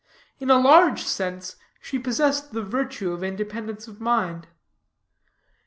[0.39, 4.47] In a large sense she possessed the virtue of independence of mind.